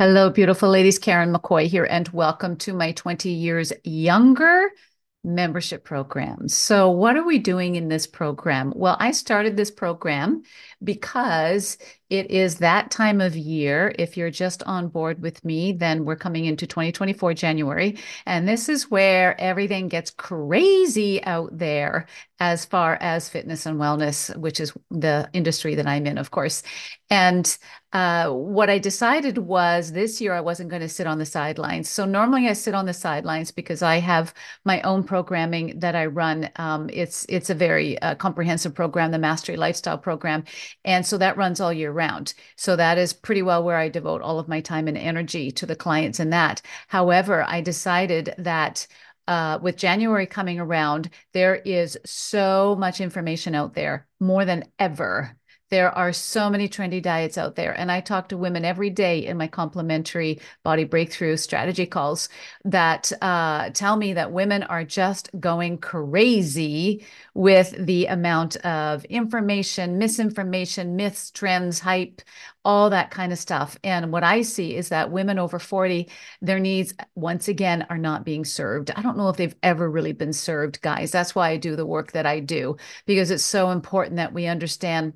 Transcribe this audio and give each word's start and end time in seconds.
Hello, 0.00 0.30
beautiful 0.30 0.68
ladies. 0.70 0.96
Karen 0.96 1.34
McCoy 1.34 1.66
here, 1.66 1.82
and 1.82 2.08
welcome 2.10 2.54
to 2.58 2.72
my 2.72 2.92
20 2.92 3.30
years 3.30 3.72
younger 3.82 4.70
membership 5.24 5.82
program. 5.82 6.48
So, 6.48 6.88
what 6.88 7.16
are 7.16 7.24
we 7.24 7.40
doing 7.40 7.74
in 7.74 7.88
this 7.88 8.06
program? 8.06 8.72
Well, 8.76 8.96
I 9.00 9.10
started 9.10 9.56
this 9.56 9.72
program 9.72 10.42
because 10.84 11.78
it 12.10 12.30
is 12.30 12.56
that 12.56 12.92
time 12.92 13.20
of 13.20 13.36
year. 13.36 13.92
If 13.98 14.16
you're 14.16 14.30
just 14.30 14.62
on 14.62 14.88
board 14.88 15.20
with 15.20 15.44
me, 15.44 15.72
then 15.72 16.04
we're 16.04 16.16
coming 16.16 16.44
into 16.44 16.66
2024 16.66 17.34
January. 17.34 17.98
And 18.24 18.48
this 18.48 18.68
is 18.68 18.90
where 18.90 19.38
everything 19.40 19.88
gets 19.88 20.10
crazy 20.12 21.22
out 21.24 21.50
there 21.58 22.06
as 22.38 22.64
far 22.64 22.96
as 23.00 23.28
fitness 23.28 23.66
and 23.66 23.80
wellness, 23.80 24.34
which 24.36 24.60
is 24.60 24.72
the 24.90 25.28
industry 25.32 25.74
that 25.74 25.88
I'm 25.88 26.06
in, 26.06 26.18
of 26.18 26.30
course. 26.30 26.62
And 27.10 27.58
uh, 27.92 28.28
what 28.28 28.68
I 28.68 28.78
decided 28.78 29.38
was 29.38 29.92
this 29.92 30.20
year 30.20 30.34
I 30.34 30.42
wasn't 30.42 30.68
going 30.68 30.82
to 30.82 30.88
sit 30.90 31.06
on 31.06 31.18
the 31.18 31.24
sidelines. 31.24 31.88
So 31.88 32.04
normally 32.04 32.46
I 32.46 32.52
sit 32.52 32.74
on 32.74 32.84
the 32.84 32.92
sidelines 32.92 33.50
because 33.50 33.80
I 33.80 33.96
have 33.96 34.34
my 34.66 34.82
own 34.82 35.04
programming 35.04 35.78
that 35.80 35.96
I 35.96 36.06
run. 36.06 36.50
Um, 36.56 36.90
it's 36.92 37.24
it's 37.30 37.48
a 37.48 37.54
very 37.54 37.98
uh, 38.02 38.14
comprehensive 38.14 38.74
program, 38.74 39.10
the 39.10 39.18
Mastery 39.18 39.56
Lifestyle 39.56 39.96
Program, 39.96 40.44
and 40.84 41.06
so 41.06 41.16
that 41.16 41.38
runs 41.38 41.60
all 41.60 41.72
year 41.72 41.90
round. 41.90 42.34
So 42.56 42.76
that 42.76 42.98
is 42.98 43.14
pretty 43.14 43.42
well 43.42 43.64
where 43.64 43.78
I 43.78 43.88
devote 43.88 44.20
all 44.20 44.38
of 44.38 44.48
my 44.48 44.60
time 44.60 44.86
and 44.86 44.98
energy 44.98 45.50
to 45.52 45.64
the 45.64 45.76
clients 45.76 46.20
in 46.20 46.30
that. 46.30 46.60
However, 46.88 47.42
I 47.48 47.62
decided 47.62 48.34
that 48.36 48.86
uh, 49.28 49.58
with 49.62 49.76
January 49.76 50.26
coming 50.26 50.60
around, 50.60 51.10
there 51.32 51.56
is 51.56 51.98
so 52.04 52.76
much 52.78 53.00
information 53.00 53.54
out 53.54 53.74
there, 53.74 54.06
more 54.20 54.44
than 54.44 54.64
ever. 54.78 55.36
There 55.70 55.90
are 55.90 56.12
so 56.12 56.48
many 56.48 56.68
trendy 56.68 57.02
diets 57.02 57.36
out 57.36 57.54
there. 57.54 57.78
And 57.78 57.92
I 57.92 58.00
talk 58.00 58.28
to 58.28 58.36
women 58.38 58.64
every 58.64 58.90
day 58.90 59.26
in 59.26 59.36
my 59.36 59.48
complimentary 59.48 60.40
body 60.62 60.84
breakthrough 60.84 61.36
strategy 61.36 61.84
calls 61.86 62.28
that 62.64 63.12
uh, 63.20 63.70
tell 63.70 63.96
me 63.96 64.14
that 64.14 64.32
women 64.32 64.62
are 64.62 64.84
just 64.84 65.28
going 65.38 65.78
crazy 65.78 67.06
with 67.34 67.74
the 67.78 68.06
amount 68.06 68.56
of 68.56 69.04
information, 69.06 69.98
misinformation, 69.98 70.96
myths, 70.96 71.30
trends, 71.30 71.80
hype, 71.80 72.22
all 72.64 72.90
that 72.90 73.10
kind 73.10 73.32
of 73.32 73.38
stuff. 73.38 73.78
And 73.84 74.12
what 74.12 74.24
I 74.24 74.42
see 74.42 74.74
is 74.74 74.88
that 74.88 75.10
women 75.10 75.38
over 75.38 75.58
40, 75.58 76.10
their 76.42 76.58
needs, 76.58 76.94
once 77.14 77.48
again, 77.48 77.86
are 77.90 77.98
not 77.98 78.24
being 78.24 78.44
served. 78.44 78.90
I 78.90 79.02
don't 79.02 79.16
know 79.16 79.28
if 79.28 79.36
they've 79.36 79.54
ever 79.62 79.90
really 79.90 80.12
been 80.12 80.32
served, 80.32 80.82
guys. 80.82 81.10
That's 81.10 81.34
why 81.34 81.50
I 81.50 81.56
do 81.56 81.76
the 81.76 81.86
work 81.86 82.12
that 82.12 82.26
I 82.26 82.40
do, 82.40 82.76
because 83.06 83.30
it's 83.30 83.44
so 83.44 83.70
important 83.70 84.16
that 84.16 84.34
we 84.34 84.46
understand 84.46 85.14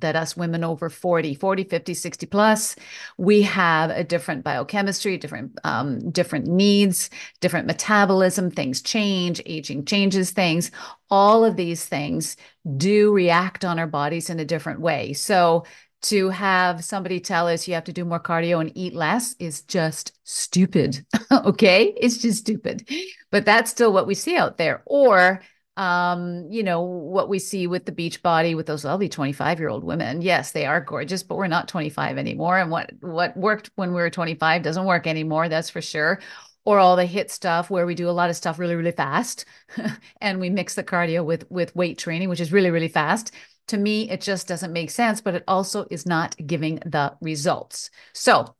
that 0.00 0.16
us 0.16 0.36
women 0.36 0.64
over 0.64 0.88
40 0.88 1.34
40 1.34 1.64
50 1.64 1.94
60 1.94 2.26
plus 2.26 2.76
we 3.18 3.42
have 3.42 3.90
a 3.90 4.04
different 4.04 4.44
biochemistry 4.44 5.16
different 5.16 5.58
um, 5.64 6.10
different 6.10 6.46
needs 6.46 7.10
different 7.40 7.66
metabolism 7.66 8.50
things 8.50 8.82
change 8.82 9.40
aging 9.46 9.84
changes 9.84 10.30
things. 10.30 10.70
All 11.10 11.44
of 11.44 11.56
these 11.56 11.84
things 11.86 12.36
do 12.76 13.12
react 13.12 13.64
on 13.64 13.78
our 13.78 13.86
bodies 13.86 14.30
in 14.30 14.40
a 14.40 14.44
different 14.44 14.80
way. 14.80 15.12
So 15.12 15.64
to 16.02 16.30
have 16.30 16.82
somebody 16.82 17.20
tell 17.20 17.46
us 17.46 17.68
you 17.68 17.74
have 17.74 17.84
to 17.84 17.92
do 17.92 18.06
more 18.06 18.20
cardio 18.20 18.60
and 18.60 18.72
eat 18.74 18.94
less 18.94 19.34
is 19.38 19.62
just 19.62 20.12
stupid 20.24 21.04
okay? 21.32 21.94
It's 21.96 22.18
just 22.18 22.38
stupid. 22.38 22.88
But 23.30 23.44
that's 23.44 23.70
still 23.70 23.92
what 23.92 24.06
we 24.06 24.14
see 24.14 24.36
out 24.36 24.56
there. 24.56 24.82
Or 24.86 25.42
um, 25.76 26.46
you 26.50 26.62
know, 26.62 26.82
what 26.82 27.28
we 27.28 27.38
see 27.38 27.66
with 27.66 27.86
the 27.86 27.92
Beachbody 27.92 28.56
with 28.56 28.66
those 28.66 28.84
lovely 28.84 29.08
25 29.08 29.58
year 29.58 29.68
old 29.68 29.84
women. 29.84 30.20
Yes, 30.20 30.52
they 30.52 30.66
are 30.66 30.80
gorgeous, 30.80 31.22
but 31.22 31.36
we're 31.36 31.46
not 31.46 31.68
25 31.68 32.18
anymore. 32.18 32.58
And 32.58 32.70
what, 32.70 32.90
what 33.00 33.36
worked 33.36 33.70
when 33.76 33.90
we 33.90 34.00
were 34.00 34.10
25 34.10 34.62
doesn't 34.62 34.84
work 34.84 35.06
anymore. 35.06 35.48
That's 35.48 35.70
for 35.70 35.80
sure. 35.80 36.20
Or 36.64 36.78
all 36.78 36.96
the 36.96 37.06
HIIT 37.06 37.30
stuff 37.30 37.70
where 37.70 37.86
we 37.86 37.94
do 37.94 38.10
a 38.10 38.12
lot 38.12 38.28
of 38.30 38.36
stuff 38.36 38.58
really, 38.58 38.74
really 38.74 38.92
fast 38.92 39.46
and 40.20 40.40
we 40.40 40.50
mix 40.50 40.74
the 40.74 40.84
cardio 40.84 41.24
with, 41.24 41.50
with 41.50 41.74
weight 41.74 41.96
training, 41.98 42.28
which 42.28 42.40
is 42.40 42.52
really, 42.52 42.70
really 42.70 42.88
fast. 42.88 43.32
To 43.68 43.78
me, 43.78 44.10
it 44.10 44.20
just 44.20 44.48
doesn't 44.48 44.72
make 44.72 44.90
sense, 44.90 45.20
but 45.20 45.34
it 45.34 45.44
also 45.48 45.86
is 45.90 46.04
not 46.04 46.36
giving 46.44 46.76
the 46.84 47.14
results. 47.20 47.90
So 48.12 48.54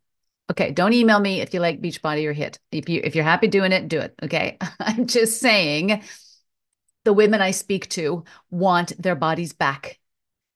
Okay, 0.51 0.73
don't 0.73 0.93
email 0.93 1.21
me 1.21 1.41
if 1.41 1.55
you 1.55 1.61
like 1.61 1.81
Beachbody 1.81 2.27
or 2.27 2.35
HIIT. 2.35 2.59
If 2.73 2.89
you 2.89 3.01
if 3.05 3.15
you're 3.15 3.23
happy 3.23 3.47
doing 3.47 3.71
it, 3.71 3.87
do 3.87 4.01
it. 4.01 4.15
Okay. 4.21 4.59
I'm 4.81 5.07
just 5.07 5.39
saying 5.39 6.03
the 7.05 7.13
women 7.13 7.41
I 7.41 7.51
speak 7.51 7.89
to 7.91 8.25
want 8.51 9.01
their 9.01 9.17
bodies 9.17 9.53
back. 9.53 9.99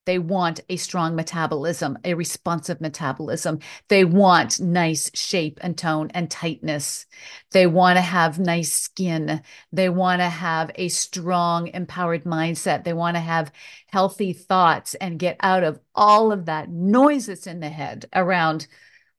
They 0.05 0.19
want 0.19 0.59
a 0.69 0.77
strong 0.77 1.15
metabolism, 1.15 1.97
a 2.05 2.13
responsive 2.13 2.79
metabolism. 2.79 3.59
They 3.87 4.05
want 4.05 4.59
nice 4.59 5.09
shape 5.15 5.59
and 5.63 5.75
tone 5.75 6.11
and 6.13 6.29
tightness. 6.29 7.07
They 7.51 7.65
want 7.65 7.97
to 7.97 8.01
have 8.01 8.37
nice 8.37 8.71
skin. 8.71 9.41
They 9.71 9.89
want 9.89 10.21
to 10.21 10.29
have 10.29 10.69
a 10.75 10.89
strong, 10.89 11.69
empowered 11.69 12.23
mindset. 12.23 12.83
They 12.83 12.93
want 12.93 13.15
to 13.15 13.21
have 13.21 13.51
healthy 13.87 14.31
thoughts 14.33 14.93
and 14.95 15.17
get 15.17 15.37
out 15.39 15.63
of 15.63 15.79
all 15.95 16.31
of 16.31 16.45
that 16.45 16.69
noise 16.69 17.25
that's 17.25 17.47
in 17.47 17.59
the 17.59 17.69
head 17.69 18.05
around 18.13 18.67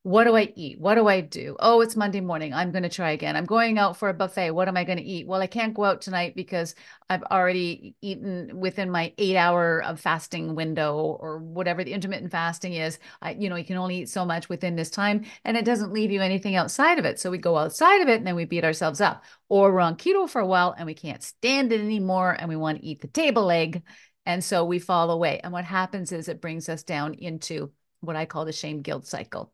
what 0.07 0.23
do 0.23 0.37
I 0.37 0.53
eat? 0.55 0.79
What 0.79 0.95
do 0.95 1.09
I 1.09 1.19
do? 1.19 1.57
Oh, 1.59 1.81
it's 1.81 1.97
Monday 1.97 2.21
morning. 2.21 2.53
I'm 2.53 2.71
going 2.71 2.83
to 2.83 2.89
try 2.89 3.11
again. 3.11 3.35
I'm 3.35 3.43
going 3.43 3.77
out 3.77 3.97
for 3.97 4.07
a 4.07 4.13
buffet. 4.13 4.51
What 4.51 4.69
am 4.69 4.77
I 4.77 4.85
going 4.85 4.99
to 4.99 5.03
eat? 5.03 5.27
Well, 5.27 5.41
I 5.41 5.47
can't 5.47 5.73
go 5.73 5.83
out 5.83 5.99
tonight 5.99 6.33
because 6.33 6.75
I've 7.09 7.23
already 7.23 7.93
eaten 7.99 8.57
within 8.57 8.89
my 8.89 9.11
eight 9.17 9.35
hour 9.35 9.83
of 9.83 9.99
fasting 9.99 10.55
window 10.55 10.95
or 10.95 11.39
whatever 11.39 11.83
the 11.83 11.91
intermittent 11.91 12.31
fasting 12.31 12.71
is. 12.71 12.99
I, 13.21 13.31
you 13.31 13.49
know, 13.49 13.57
you 13.57 13.65
can 13.65 13.75
only 13.75 13.97
eat 13.97 14.07
so 14.07 14.23
much 14.23 14.47
within 14.47 14.77
this 14.77 14.89
time 14.89 15.25
and 15.43 15.57
it 15.57 15.65
doesn't 15.65 15.91
leave 15.91 16.09
you 16.11 16.21
anything 16.21 16.55
outside 16.55 16.99
of 16.99 17.03
it. 17.03 17.19
So 17.19 17.29
we 17.29 17.37
go 17.37 17.57
outside 17.57 17.99
of 17.99 18.07
it 18.07 18.19
and 18.19 18.25
then 18.25 18.37
we 18.37 18.45
beat 18.45 18.63
ourselves 18.63 19.01
up. 19.01 19.25
Or 19.49 19.73
we're 19.73 19.81
on 19.81 19.97
keto 19.97 20.29
for 20.29 20.39
a 20.39 20.47
while 20.47 20.73
and 20.77 20.85
we 20.85 20.93
can't 20.93 21.21
stand 21.21 21.73
it 21.73 21.81
anymore 21.81 22.31
and 22.39 22.47
we 22.47 22.55
want 22.55 22.79
to 22.79 22.85
eat 22.85 23.01
the 23.01 23.09
table 23.09 23.43
leg. 23.43 23.83
And 24.25 24.41
so 24.41 24.63
we 24.63 24.79
fall 24.79 25.11
away. 25.11 25.41
And 25.43 25.51
what 25.51 25.65
happens 25.65 26.13
is 26.13 26.29
it 26.29 26.39
brings 26.39 26.69
us 26.69 26.83
down 26.83 27.13
into 27.15 27.73
what 27.99 28.15
I 28.15 28.25
call 28.25 28.45
the 28.45 28.53
shame 28.53 28.81
guilt 28.81 29.05
cycle 29.05 29.51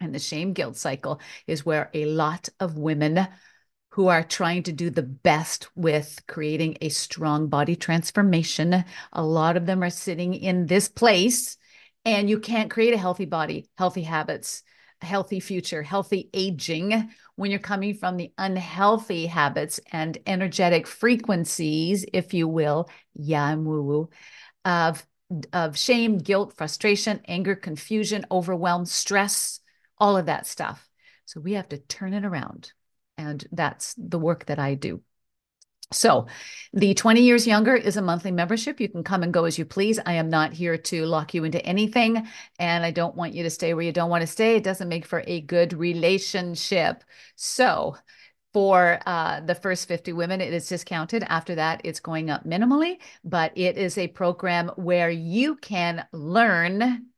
and 0.00 0.14
the 0.14 0.18
shame 0.18 0.52
guilt 0.52 0.76
cycle 0.76 1.20
is 1.46 1.66
where 1.66 1.90
a 1.94 2.06
lot 2.06 2.48
of 2.58 2.78
women 2.78 3.26
who 3.90 4.06
are 4.08 4.22
trying 4.22 4.62
to 4.62 4.72
do 4.72 4.88
the 4.88 5.02
best 5.02 5.68
with 5.74 6.20
creating 6.28 6.78
a 6.80 6.88
strong 6.88 7.48
body 7.48 7.74
transformation, 7.76 8.84
a 9.12 9.22
lot 9.22 9.56
of 9.56 9.66
them 9.66 9.82
are 9.82 9.90
sitting 9.90 10.32
in 10.34 10.66
this 10.66 10.88
place, 10.88 11.56
and 12.04 12.30
you 12.30 12.38
can't 12.38 12.70
create 12.70 12.94
a 12.94 12.98
healthy 12.98 13.26
body, 13.26 13.68
healthy 13.76 14.02
habits, 14.02 14.62
healthy 15.02 15.40
future, 15.40 15.82
healthy 15.82 16.30
aging 16.32 17.10
when 17.34 17.50
you're 17.50 17.58
coming 17.58 17.94
from 17.94 18.16
the 18.16 18.32
unhealthy 18.38 19.26
habits 19.26 19.80
and 19.92 20.18
energetic 20.26 20.86
frequencies, 20.86 22.04
if 22.12 22.32
you 22.32 22.46
will, 22.46 22.88
yeah, 23.14 23.42
I'm 23.42 23.64
woo 23.64 23.82
woo, 23.82 24.10
of, 24.64 25.04
of 25.52 25.76
shame, 25.76 26.18
guilt, 26.18 26.54
frustration, 26.56 27.20
anger, 27.26 27.56
confusion, 27.56 28.26
overwhelm, 28.30 28.84
stress 28.84 29.60
all 30.00 30.16
of 30.16 30.26
that 30.26 30.46
stuff. 30.46 30.88
So 31.26 31.40
we 31.40 31.52
have 31.52 31.68
to 31.68 31.78
turn 31.78 32.14
it 32.14 32.24
around. 32.24 32.72
And 33.16 33.46
that's 33.52 33.94
the 33.98 34.18
work 34.18 34.46
that 34.46 34.58
I 34.58 34.74
do. 34.74 35.02
So, 35.92 36.28
the 36.72 36.94
20 36.94 37.20
years 37.20 37.48
younger 37.48 37.74
is 37.74 37.96
a 37.96 38.02
monthly 38.02 38.30
membership. 38.30 38.80
You 38.80 38.88
can 38.88 39.02
come 39.02 39.24
and 39.24 39.32
go 39.32 39.44
as 39.44 39.58
you 39.58 39.64
please. 39.64 39.98
I 40.06 40.12
am 40.12 40.30
not 40.30 40.52
here 40.52 40.78
to 40.78 41.04
lock 41.04 41.34
you 41.34 41.42
into 41.42 41.64
anything, 41.66 42.28
and 42.60 42.84
I 42.84 42.92
don't 42.92 43.16
want 43.16 43.34
you 43.34 43.42
to 43.42 43.50
stay 43.50 43.74
where 43.74 43.84
you 43.84 43.90
don't 43.90 44.08
want 44.08 44.20
to 44.20 44.28
stay. 44.28 44.54
It 44.54 44.62
doesn't 44.62 44.88
make 44.88 45.04
for 45.04 45.24
a 45.26 45.40
good 45.40 45.72
relationship. 45.72 47.02
So, 47.34 47.96
for 48.52 49.00
uh, 49.04 49.40
the 49.40 49.56
first 49.56 49.88
50 49.88 50.12
women, 50.12 50.40
it 50.40 50.54
is 50.54 50.68
discounted. 50.68 51.24
After 51.28 51.56
that, 51.56 51.80
it's 51.82 52.00
going 52.00 52.30
up 52.30 52.44
minimally, 52.44 52.98
but 53.24 53.50
it 53.56 53.76
is 53.76 53.98
a 53.98 54.06
program 54.06 54.70
where 54.76 55.10
you 55.10 55.56
can 55.56 56.04
learn 56.12 57.09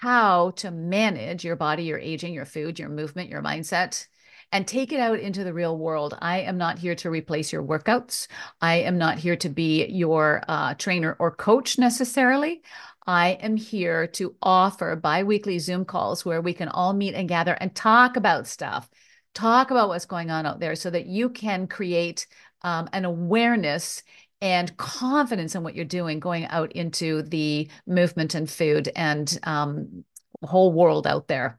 how 0.00 0.50
to 0.52 0.70
manage 0.70 1.44
your 1.44 1.56
body, 1.56 1.84
your 1.84 1.98
aging, 1.98 2.32
your 2.32 2.44
food, 2.44 2.78
your 2.78 2.88
movement, 2.88 3.30
your 3.30 3.42
mindset, 3.42 4.06
and 4.52 4.66
take 4.66 4.92
it 4.92 5.00
out 5.00 5.18
into 5.18 5.42
the 5.42 5.52
real 5.52 5.76
world. 5.76 6.16
I 6.20 6.40
am 6.40 6.56
not 6.56 6.78
here 6.78 6.94
to 6.96 7.10
replace 7.10 7.52
your 7.52 7.62
workouts. 7.62 8.28
I 8.60 8.76
am 8.76 8.96
not 8.96 9.18
here 9.18 9.36
to 9.36 9.48
be 9.48 9.86
your 9.86 10.42
uh, 10.48 10.74
trainer 10.74 11.16
or 11.18 11.32
coach 11.32 11.78
necessarily. 11.78 12.62
I 13.06 13.30
am 13.40 13.56
here 13.56 14.06
to 14.08 14.36
offer 14.40 14.94
bi 14.94 15.24
weekly 15.24 15.58
Zoom 15.58 15.84
calls 15.84 16.24
where 16.24 16.40
we 16.40 16.52
can 16.52 16.68
all 16.68 16.92
meet 16.92 17.14
and 17.14 17.28
gather 17.28 17.54
and 17.54 17.74
talk 17.74 18.16
about 18.16 18.46
stuff, 18.46 18.88
talk 19.34 19.70
about 19.70 19.88
what's 19.88 20.06
going 20.06 20.30
on 20.30 20.46
out 20.46 20.60
there 20.60 20.76
so 20.76 20.90
that 20.90 21.06
you 21.06 21.28
can 21.28 21.66
create 21.66 22.26
um, 22.62 22.88
an 22.92 23.04
awareness 23.04 24.02
and 24.40 24.76
confidence 24.76 25.54
in 25.54 25.62
what 25.62 25.74
you're 25.74 25.84
doing 25.84 26.20
going 26.20 26.46
out 26.46 26.72
into 26.72 27.22
the 27.22 27.68
movement 27.86 28.34
and 28.34 28.48
food 28.48 28.90
and 28.94 29.38
um, 29.42 30.04
whole 30.42 30.72
world 30.72 31.06
out 31.06 31.28
there 31.28 31.58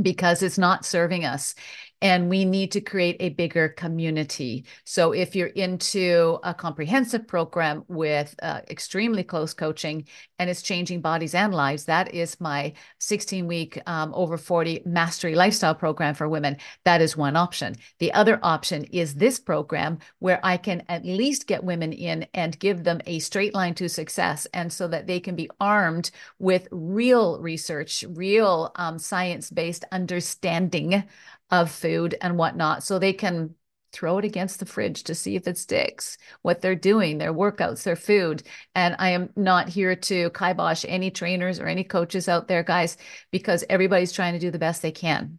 because 0.00 0.42
it's 0.42 0.58
not 0.58 0.86
serving 0.86 1.24
us 1.24 1.54
and 2.00 2.28
we 2.28 2.44
need 2.44 2.72
to 2.72 2.80
create 2.80 3.16
a 3.20 3.30
bigger 3.30 3.68
community. 3.68 4.64
So 4.84 5.12
if 5.12 5.34
you're 5.34 5.48
into 5.48 6.38
a 6.44 6.54
comprehensive 6.54 7.26
program 7.26 7.84
with 7.88 8.34
uh, 8.40 8.60
extremely 8.70 9.24
close 9.24 9.54
coaching 9.54 10.06
and 10.38 10.48
it's 10.48 10.62
changing 10.62 11.00
bodies 11.00 11.34
and 11.34 11.54
lives. 11.54 11.84
That 11.84 12.14
is 12.14 12.40
my 12.40 12.72
16 12.98 13.46
week 13.46 13.80
um, 13.86 14.12
over 14.14 14.38
40 14.38 14.82
mastery 14.84 15.34
lifestyle 15.34 15.74
program 15.74 16.14
for 16.14 16.28
women. 16.28 16.56
That 16.84 17.00
is 17.00 17.16
one 17.16 17.36
option. 17.36 17.76
The 17.98 18.12
other 18.12 18.38
option 18.42 18.84
is 18.84 19.14
this 19.14 19.38
program 19.38 19.98
where 20.18 20.40
I 20.42 20.56
can 20.56 20.82
at 20.88 21.04
least 21.04 21.46
get 21.46 21.64
women 21.64 21.92
in 21.92 22.26
and 22.34 22.58
give 22.58 22.84
them 22.84 23.00
a 23.06 23.18
straight 23.18 23.54
line 23.54 23.74
to 23.74 23.88
success. 23.88 24.46
And 24.52 24.72
so 24.72 24.88
that 24.88 25.06
they 25.06 25.20
can 25.20 25.36
be 25.36 25.50
armed 25.60 26.10
with 26.38 26.68
real 26.70 27.40
research, 27.40 28.04
real 28.08 28.72
um, 28.76 28.98
science 28.98 29.50
based 29.50 29.84
understanding 29.92 31.04
of 31.50 31.70
food 31.70 32.14
and 32.20 32.36
whatnot. 32.36 32.82
So 32.82 32.98
they 32.98 33.12
can 33.12 33.54
throw 33.92 34.18
it 34.18 34.24
against 34.24 34.60
the 34.60 34.66
fridge 34.66 35.04
to 35.04 35.14
see 35.14 35.36
if 35.36 35.46
it 35.46 35.58
sticks, 35.58 36.18
what 36.42 36.60
they're 36.60 36.74
doing, 36.74 37.18
their 37.18 37.32
workouts, 37.32 37.82
their 37.82 37.96
food. 37.96 38.42
And 38.74 38.96
I 38.98 39.10
am 39.10 39.30
not 39.36 39.68
here 39.68 39.96
to 39.96 40.30
kibosh 40.30 40.84
any 40.88 41.10
trainers 41.10 41.60
or 41.60 41.66
any 41.66 41.84
coaches 41.84 42.28
out 42.28 42.48
there, 42.48 42.62
guys, 42.62 42.96
because 43.30 43.64
everybody's 43.68 44.12
trying 44.12 44.34
to 44.34 44.38
do 44.38 44.50
the 44.50 44.58
best 44.58 44.82
they 44.82 44.92
can. 44.92 45.38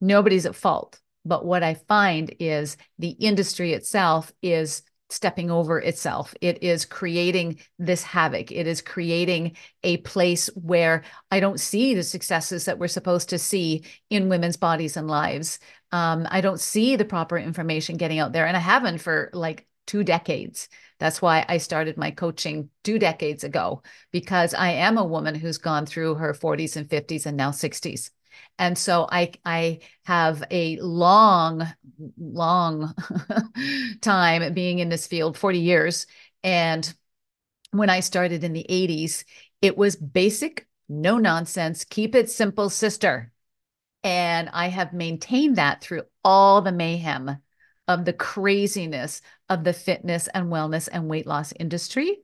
Nobody's 0.00 0.46
at 0.46 0.54
fault. 0.54 1.00
But 1.24 1.44
what 1.44 1.62
I 1.62 1.74
find 1.74 2.34
is 2.40 2.76
the 2.98 3.10
industry 3.10 3.74
itself 3.74 4.32
is 4.42 4.82
stepping 5.10 5.50
over 5.50 5.78
itself. 5.78 6.34
It 6.40 6.62
is 6.62 6.84
creating 6.84 7.60
this 7.78 8.02
havoc. 8.02 8.50
It 8.52 8.66
is 8.66 8.80
creating 8.80 9.56
a 9.82 9.98
place 9.98 10.48
where 10.54 11.02
I 11.30 11.40
don't 11.40 11.60
see 11.60 11.94
the 11.94 12.02
successes 12.02 12.64
that 12.64 12.78
we're 12.78 12.88
supposed 12.88 13.28
to 13.30 13.38
see 13.38 13.84
in 14.08 14.28
women's 14.28 14.56
bodies 14.56 14.96
and 14.96 15.08
lives. 15.08 15.58
Um, 15.92 16.26
I 16.30 16.40
don't 16.40 16.60
see 16.60 16.96
the 16.96 17.04
proper 17.04 17.36
information 17.36 17.96
getting 17.96 18.18
out 18.18 18.32
there, 18.32 18.46
and 18.46 18.56
I 18.56 18.60
haven't 18.60 18.98
for 18.98 19.30
like 19.32 19.66
two 19.86 20.04
decades. 20.04 20.68
That's 21.00 21.20
why 21.20 21.44
I 21.48 21.58
started 21.58 21.96
my 21.96 22.10
coaching 22.10 22.70
two 22.84 22.98
decades 22.98 23.42
ago, 23.42 23.82
because 24.12 24.54
I 24.54 24.70
am 24.72 24.98
a 24.98 25.04
woman 25.04 25.34
who's 25.34 25.58
gone 25.58 25.86
through 25.86 26.16
her 26.16 26.34
40s 26.34 26.76
and 26.76 26.88
50s 26.88 27.26
and 27.26 27.36
now 27.36 27.50
60s. 27.50 28.10
And 28.58 28.76
so 28.76 29.08
I 29.10 29.32
I 29.44 29.80
have 30.04 30.44
a 30.50 30.78
long, 30.80 31.66
long 32.18 32.94
time 34.00 34.54
being 34.54 34.78
in 34.78 34.88
this 34.88 35.06
field, 35.06 35.38
40 35.38 35.58
years. 35.58 36.06
And 36.42 36.92
when 37.72 37.90
I 37.90 38.00
started 38.00 38.44
in 38.44 38.52
the 38.52 38.66
80s, 38.68 39.24
it 39.62 39.76
was 39.76 39.96
basic, 39.96 40.66
no 40.88 41.18
nonsense, 41.18 41.84
keep 41.84 42.14
it 42.14 42.30
simple, 42.30 42.70
sister. 42.70 43.32
And 44.02 44.48
I 44.52 44.68
have 44.68 44.92
maintained 44.92 45.56
that 45.56 45.82
through 45.82 46.02
all 46.24 46.62
the 46.62 46.72
mayhem 46.72 47.38
of 47.86 48.04
the 48.04 48.12
craziness 48.12 49.20
of 49.48 49.64
the 49.64 49.72
fitness 49.72 50.28
and 50.28 50.46
wellness 50.46 50.88
and 50.90 51.08
weight 51.08 51.26
loss 51.26 51.52
industry. 51.58 52.18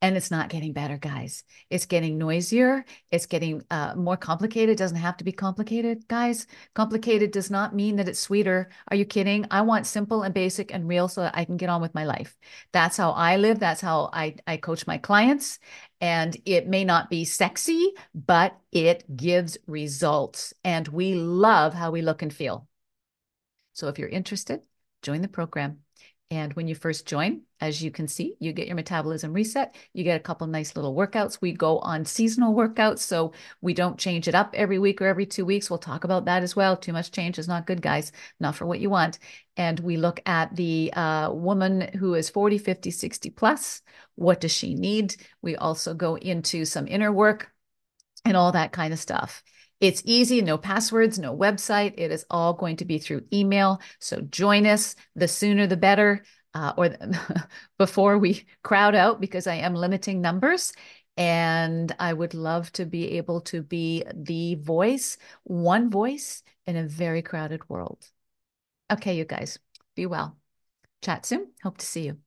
And 0.00 0.16
it's 0.16 0.30
not 0.30 0.48
getting 0.48 0.72
better, 0.72 0.96
guys. 0.98 1.44
It's 1.70 1.86
getting 1.86 2.18
noisier. 2.18 2.84
It's 3.10 3.26
getting 3.26 3.62
uh, 3.70 3.94
more 3.96 4.16
complicated. 4.16 4.70
It 4.70 4.78
doesn't 4.78 4.96
have 4.96 5.16
to 5.18 5.24
be 5.24 5.32
complicated, 5.32 6.06
guys. 6.08 6.46
Complicated 6.74 7.30
does 7.30 7.50
not 7.50 7.74
mean 7.74 7.96
that 7.96 8.08
it's 8.08 8.18
sweeter. 8.18 8.70
Are 8.88 8.96
you 8.96 9.04
kidding? 9.04 9.46
I 9.50 9.62
want 9.62 9.86
simple 9.86 10.22
and 10.22 10.34
basic 10.34 10.72
and 10.72 10.88
real 10.88 11.08
so 11.08 11.22
that 11.22 11.36
I 11.36 11.44
can 11.44 11.56
get 11.56 11.68
on 11.68 11.80
with 11.80 11.94
my 11.94 12.04
life. 12.04 12.36
That's 12.72 12.96
how 12.96 13.12
I 13.12 13.36
live. 13.36 13.58
That's 13.58 13.80
how 13.80 14.10
I, 14.12 14.36
I 14.46 14.56
coach 14.56 14.86
my 14.86 14.98
clients. 14.98 15.58
And 16.00 16.36
it 16.44 16.66
may 16.66 16.84
not 16.84 17.10
be 17.10 17.24
sexy, 17.24 17.92
but 18.14 18.58
it 18.72 19.04
gives 19.16 19.58
results. 19.66 20.52
And 20.64 20.88
we 20.88 21.14
love 21.14 21.74
how 21.74 21.90
we 21.90 22.02
look 22.02 22.22
and 22.22 22.32
feel. 22.32 22.66
So 23.72 23.88
if 23.88 23.98
you're 23.98 24.08
interested, 24.08 24.62
join 25.02 25.22
the 25.22 25.28
program. 25.28 25.78
And 26.32 26.54
when 26.54 26.66
you 26.66 26.74
first 26.74 27.04
join, 27.04 27.42
as 27.60 27.82
you 27.82 27.90
can 27.90 28.08
see, 28.08 28.36
you 28.40 28.54
get 28.54 28.66
your 28.66 28.74
metabolism 28.74 29.34
reset. 29.34 29.74
You 29.92 30.02
get 30.02 30.16
a 30.18 30.22
couple 30.22 30.46
nice 30.46 30.74
little 30.74 30.96
workouts. 30.96 31.42
We 31.42 31.52
go 31.52 31.78
on 31.80 32.06
seasonal 32.06 32.54
workouts, 32.54 33.00
so 33.00 33.34
we 33.60 33.74
don't 33.74 33.98
change 33.98 34.28
it 34.28 34.34
up 34.34 34.54
every 34.54 34.78
week 34.78 35.02
or 35.02 35.06
every 35.06 35.26
two 35.26 35.44
weeks. 35.44 35.68
We'll 35.68 35.78
talk 35.78 36.04
about 36.04 36.24
that 36.24 36.42
as 36.42 36.56
well. 36.56 36.74
Too 36.74 36.94
much 36.94 37.10
change 37.10 37.38
is 37.38 37.48
not 37.48 37.66
good, 37.66 37.82
guys, 37.82 38.12
not 38.40 38.56
for 38.56 38.64
what 38.64 38.80
you 38.80 38.88
want. 38.88 39.18
And 39.58 39.78
we 39.80 39.98
look 39.98 40.22
at 40.24 40.56
the 40.56 40.90
uh, 40.94 41.32
woman 41.34 41.82
who 41.98 42.14
is 42.14 42.30
40, 42.30 42.56
50, 42.56 42.90
60 42.90 43.28
plus. 43.28 43.82
What 44.14 44.40
does 44.40 44.52
she 44.52 44.74
need? 44.74 45.16
We 45.42 45.56
also 45.56 45.92
go 45.92 46.14
into 46.14 46.64
some 46.64 46.88
inner 46.88 47.12
work 47.12 47.52
and 48.24 48.38
all 48.38 48.52
that 48.52 48.72
kind 48.72 48.94
of 48.94 48.98
stuff. 48.98 49.42
It's 49.82 50.00
easy, 50.06 50.40
no 50.42 50.58
passwords, 50.58 51.18
no 51.18 51.36
website. 51.36 51.94
It 51.98 52.12
is 52.12 52.24
all 52.30 52.54
going 52.54 52.76
to 52.76 52.84
be 52.84 52.98
through 52.98 53.26
email. 53.32 53.80
So 53.98 54.20
join 54.20 54.64
us. 54.64 54.94
The 55.16 55.26
sooner 55.26 55.66
the 55.66 55.76
better, 55.76 56.24
uh, 56.54 56.72
or 56.76 56.90
the, 56.90 57.48
before 57.78 58.16
we 58.16 58.46
crowd 58.62 58.94
out, 58.94 59.20
because 59.20 59.48
I 59.48 59.56
am 59.56 59.74
limiting 59.74 60.20
numbers. 60.20 60.72
And 61.16 61.92
I 61.98 62.12
would 62.12 62.32
love 62.32 62.70
to 62.74 62.86
be 62.86 63.18
able 63.18 63.40
to 63.42 63.60
be 63.60 64.04
the 64.14 64.54
voice, 64.54 65.18
one 65.42 65.90
voice 65.90 66.44
in 66.64 66.76
a 66.76 66.86
very 66.86 67.20
crowded 67.20 67.68
world. 67.68 68.08
Okay, 68.88 69.16
you 69.16 69.24
guys, 69.24 69.58
be 69.96 70.06
well. 70.06 70.38
Chat 71.02 71.26
soon. 71.26 71.50
Hope 71.64 71.78
to 71.78 71.86
see 71.86 72.06
you. 72.06 72.18